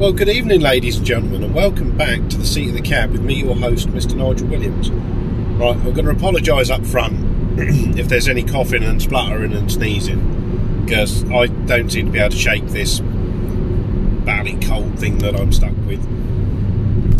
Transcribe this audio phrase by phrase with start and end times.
[0.00, 3.10] Well, good evening, ladies and gentlemen, and welcome back to the seat of the cab
[3.10, 4.14] with me, your host, Mr.
[4.14, 4.88] Nigel Williams.
[4.88, 7.18] Right, I'm going to apologise up front
[7.98, 12.30] if there's any coughing and spluttering and sneezing, because I don't seem to be able
[12.30, 16.02] to shake this badly cold thing that I'm stuck with.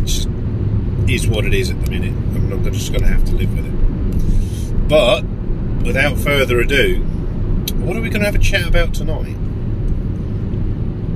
[0.00, 0.28] It just
[1.06, 2.14] is what it is at the minute.
[2.14, 4.88] I'm just going to have to live with it.
[4.88, 5.24] But
[5.84, 7.02] without further ado,
[7.82, 9.36] what are we going to have a chat about tonight?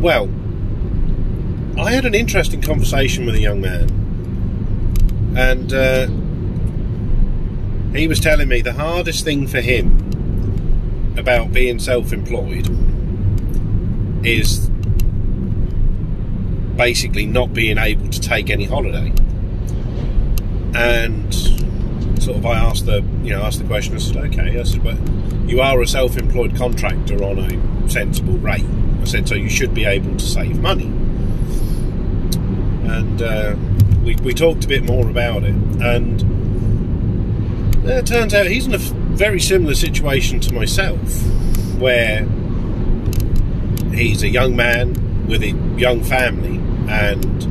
[0.02, 0.28] Well,
[1.76, 3.90] I had an interesting conversation with a young man,
[5.36, 6.06] and uh,
[7.98, 12.68] he was telling me the hardest thing for him about being self employed
[14.24, 14.68] is
[16.76, 19.12] basically not being able to take any holiday.
[20.76, 21.34] And
[22.22, 23.96] sort of, I asked the, you know, asked the question.
[23.96, 24.96] I said, "Okay," I said, "But
[25.48, 28.64] you are a self-employed contractor on a sensible rate."
[29.00, 31.03] I said, "So you should be able to save money."
[32.86, 33.56] And uh,
[34.04, 36.22] we we talked a bit more about it, and
[37.88, 40.98] it turns out he's in a very similar situation to myself,
[41.78, 42.26] where
[43.92, 47.44] he's a young man with a young family, and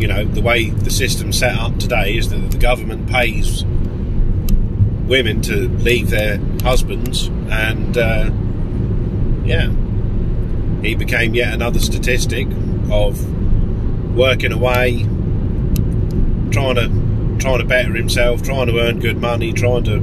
[0.00, 3.64] you know the way the system's set up today is that the government pays
[5.06, 8.30] women to leave their husbands, and uh,
[9.44, 9.70] yeah,
[10.82, 12.46] he became yet another statistic
[12.90, 13.35] of
[14.16, 15.02] working away,
[16.50, 19.94] trying to trying to better himself, trying to earn good money, trying to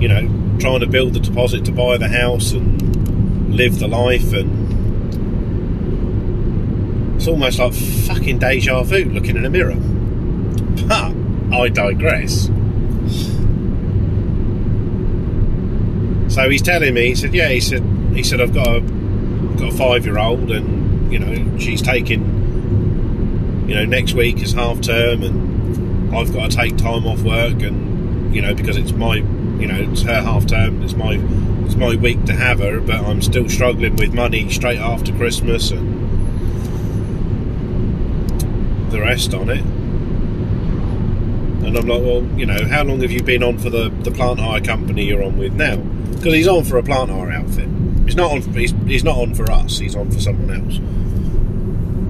[0.00, 4.32] you know trying to build the deposit to buy the house and live the life
[4.32, 4.60] and
[7.20, 9.76] it's almost like fucking deja vu looking in a mirror.
[10.88, 11.14] But
[11.54, 12.46] I digress.
[16.34, 17.82] So he's telling me, he said, yeah, he said,
[18.14, 22.22] he said, I've got a, got a five year old and, you know, she's taking,
[23.70, 27.62] you know, next week is half term and I've got to take time off work
[27.62, 31.14] and, you know, because it's my, you know, it's her half term, it's my,
[31.64, 35.70] it's my week to have her, but I'm still struggling with money straight after Christmas
[35.70, 36.00] and
[38.90, 39.60] the rest on it.
[41.64, 44.10] And I'm like, well, you know, how long have you been on for the, the
[44.10, 45.76] plant hire company you're on with now?
[45.76, 47.68] Because he's on for a plant hire outfit.
[48.04, 48.42] He's not on.
[48.52, 49.78] He's, he's not on for us.
[49.78, 50.80] He's on for someone else.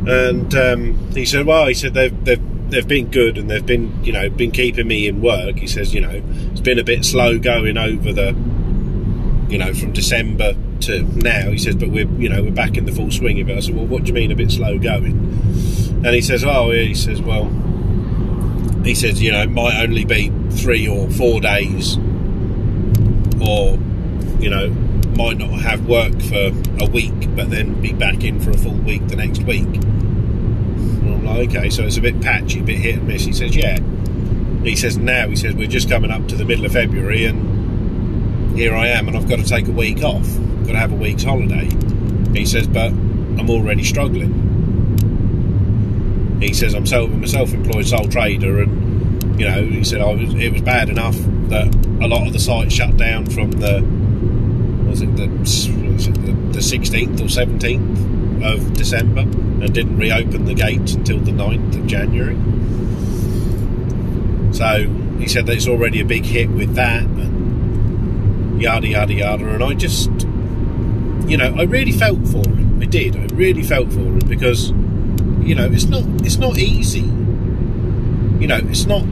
[0.06, 4.02] And um, he said, well, he said they've they've they've been good and they've been
[4.04, 5.56] you know been keeping me in work.
[5.58, 6.22] He says, you know,
[6.52, 8.28] it's been a bit slow going over the,
[9.48, 11.50] you know, from December to now.
[11.50, 13.56] He says, but we're you know we're back in the full swing of it.
[13.56, 15.12] I said, well, what do you mean a bit slow going?
[16.04, 17.50] And he says, oh, he says, well,
[18.84, 21.98] he says, you know, it might only be three or four days,
[23.38, 23.78] or
[24.40, 24.74] you know,
[25.20, 26.50] might not have work for
[26.82, 29.66] a week, but then be back in for a full week the next week.
[29.66, 33.26] And I'm like, okay, so it's a bit patchy, a bit hit and miss.
[33.26, 33.78] He says, yeah.
[34.62, 38.56] He says, now, he says, we're just coming up to the middle of February, and
[38.56, 40.26] here I am, and I've got to take a week off.
[40.26, 41.68] I've got to have a week's holiday.
[42.32, 44.48] He says, but I'm already struggling.
[46.40, 50.14] He says, I'm, self, I'm a self-employed sole trader, and you know, he said, I
[50.14, 51.16] was, it was bad enough
[51.50, 53.99] that a lot of the sites shut down from the
[54.90, 56.14] was it the was it
[56.52, 61.86] the, 16th or 17th of December and didn't reopen the gates until the 9th of
[61.86, 62.36] January.
[64.52, 69.48] So he said that it's already a big hit with that and yada yada yada.
[69.54, 70.10] And I just
[71.30, 72.82] you know I really felt for him.
[72.82, 73.16] I did.
[73.16, 77.00] I really felt for him because you know it's not it's not easy.
[78.40, 79.04] You know it's not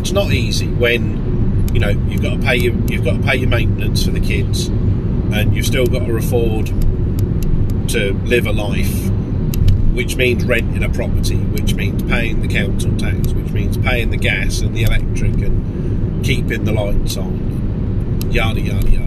[0.00, 3.36] it's not easy when you know you've got to pay your you've got to pay
[3.36, 4.70] your maintenance for the kids
[5.32, 6.66] and you've still got to afford
[7.88, 9.10] to live a life,
[9.94, 14.16] which means renting a property, which means paying the council tax, which means paying the
[14.16, 19.04] gas and the electric and keeping the lights on, yada yada yada.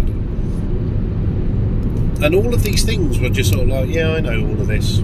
[2.25, 4.67] And all of these things were just sort of like, yeah, I know all of
[4.67, 4.99] this.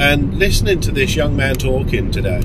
[0.00, 2.42] And listening to this young man talking today,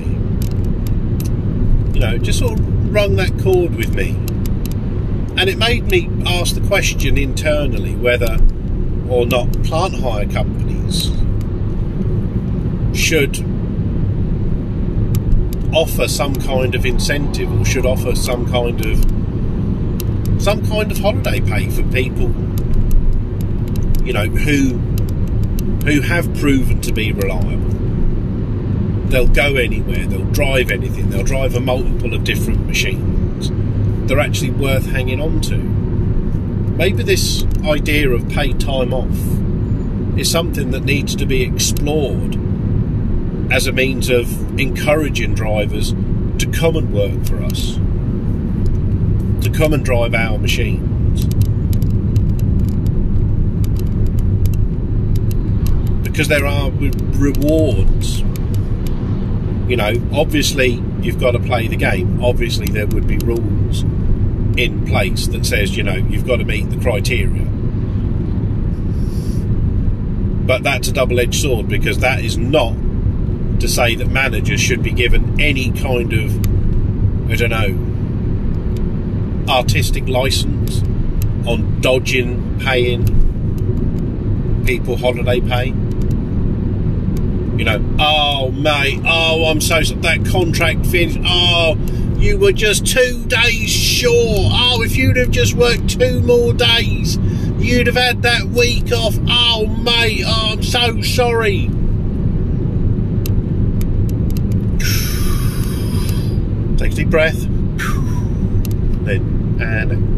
[1.94, 4.23] you know, just sort of rung that chord with me
[5.36, 8.38] and it made me ask the question internally whether
[9.08, 11.10] or not plant hire companies
[12.96, 13.44] should
[15.74, 18.98] offer some kind of incentive or should offer some kind of
[20.40, 22.28] some kind of holiday pay for people
[24.06, 24.78] you know who
[25.84, 27.70] who have proven to be reliable.
[29.08, 33.13] They'll go anywhere they'll drive anything they'll drive a multiple of different machines
[34.06, 35.56] they're actually worth hanging on to.
[35.56, 42.36] Maybe this idea of paid time off is something that needs to be explored
[43.52, 45.92] as a means of encouraging drivers
[46.38, 47.74] to come and work for us,
[49.44, 51.26] to come and drive our machines.
[56.02, 58.23] Because there are rewards.
[59.68, 62.22] You know, obviously you've got to play the game.
[62.22, 63.82] Obviously there would be rules
[64.56, 67.44] in place that says, you know, you've got to meet the criteria.
[70.46, 72.74] But that's a double edged sword because that is not
[73.60, 77.92] to say that managers should be given any kind of, I don't know,
[79.50, 80.82] artistic license
[81.46, 83.04] on dodging paying
[84.66, 85.72] people holiday pay.
[87.56, 91.20] You know, oh mate, oh I'm so that contract finished.
[91.24, 91.76] Oh,
[92.18, 94.16] you were just two days short.
[94.16, 97.16] Oh, if you'd have just worked two more days,
[97.58, 99.14] you'd have had that week off.
[99.28, 101.68] Oh mate, oh, I'm so sorry.
[106.78, 107.40] Take a deep breath.
[109.04, 110.13] Then and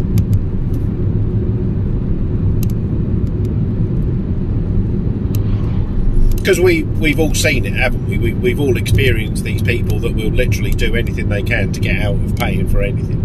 [6.46, 8.18] because we we've all seen it, haven't we?
[8.18, 8.32] we?
[8.32, 12.14] We've all experienced these people that will literally do anything they can to get out
[12.14, 13.18] of paying for anything.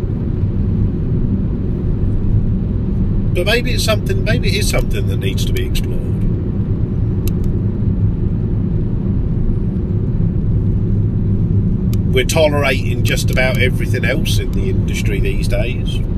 [3.35, 4.23] But maybe it's something.
[4.23, 5.99] Maybe it is something that needs to be explored.
[12.11, 16.10] we're tolerating just about everything else in the industry these days.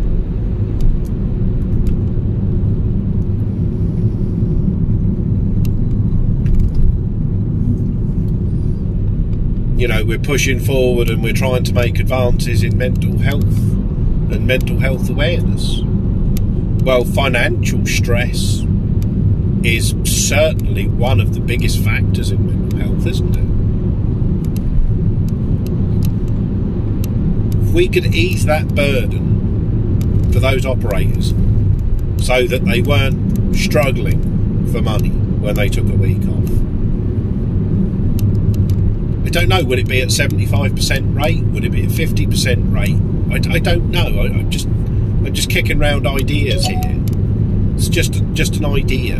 [9.83, 14.47] You know, we're pushing forward and we're trying to make advances in mental health and
[14.47, 15.81] mental health awareness.
[16.85, 18.63] Well, financial stress
[19.61, 23.43] is certainly one of the biggest factors in mental health, isn't it?
[27.67, 31.33] If we could ease that burden for those operators
[32.25, 36.62] so that they weren't struggling for money when they took a week off.
[39.33, 41.43] Don't know, would it be at 75% rate?
[41.43, 43.01] Would it be at 50% rate?
[43.31, 44.21] I, I don't know.
[44.21, 47.03] I, am just I'm just kicking around ideas here.
[47.73, 49.17] It's just just an idea.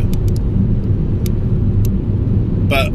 [2.69, 2.91] But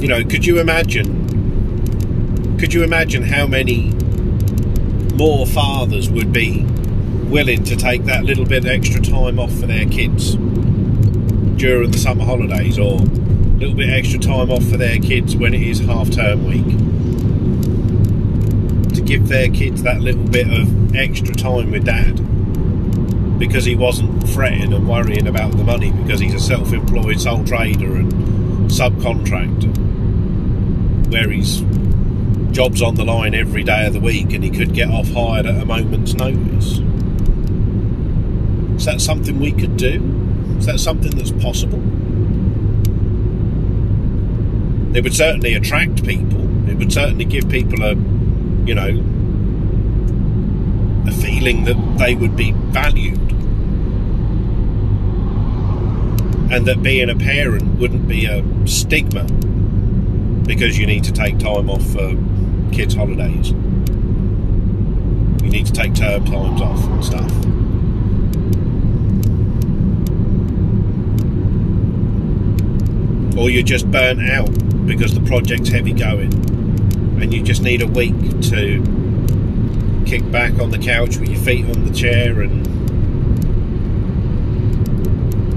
[0.00, 1.18] you know, could you imagine?
[2.58, 3.90] Could you imagine how many
[5.16, 6.62] more fathers would be
[7.28, 10.36] willing to take that little bit extra time off for their kids
[11.62, 13.04] during the summer holidays, or a
[13.60, 16.66] little bit extra time off for their kids when it is half term week?
[18.96, 22.18] To give their kids that little bit of extra time with dad
[23.38, 27.44] because he wasn't fretting and worrying about the money because he's a self employed sole
[27.44, 28.12] trader and
[28.68, 29.70] subcontractor
[31.12, 31.60] where his
[32.52, 35.46] job's on the line every day of the week and he could get off hired
[35.46, 36.80] at a moment's notice.
[38.78, 40.21] Is that something we could do?
[40.62, 41.80] Is that something that's possible?
[44.96, 46.70] It would certainly attract people.
[46.70, 47.96] It would certainly give people a,
[48.64, 49.02] you know,
[51.08, 53.18] a feeling that they would be valued.
[56.52, 59.24] And that being a parent wouldn't be a stigma
[60.46, 62.16] because you need to take time off for
[62.72, 63.50] kids' holidays.
[65.42, 67.61] You need to take term times off and stuff.
[73.36, 74.50] Or you're just burnt out
[74.86, 76.32] because the project's heavy going
[77.20, 78.82] and you just need a week to
[80.06, 82.62] kick back on the couch with your feet on the chair and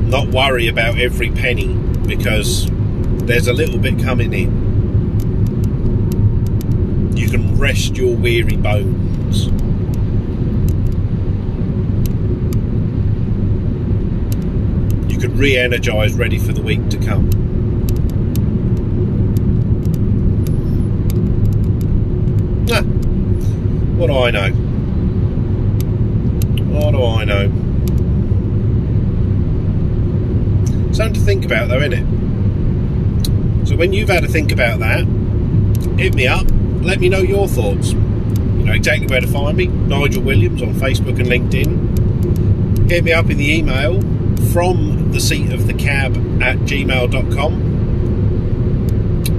[0.09, 1.73] not worry about every penny
[2.07, 2.69] because
[3.25, 4.65] there's a little bit coming in
[7.25, 9.45] you can rest your weary bones.
[15.09, 17.29] You can re energize, ready for the week to come.
[22.69, 22.81] Ah,
[23.97, 24.49] what do I know?
[26.73, 27.47] What do I know?
[30.91, 33.67] Something to think about, though, isn't it?
[33.67, 35.05] So when you've had to think about that,
[35.97, 36.45] hit me up
[36.85, 37.93] let me know your thoughts.
[37.93, 39.65] You know exactly where to find me.
[39.65, 42.89] Nigel Williams on Facebook and LinkedIn.
[42.89, 43.99] Hit me up in the email
[44.53, 47.73] from the seat of the cab at gmail.com.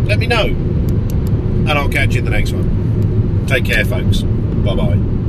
[0.07, 0.47] Let me know.
[0.47, 3.47] And I'll catch you in the next one.
[3.47, 4.25] Take care, folks.
[4.67, 5.16] Bye bye.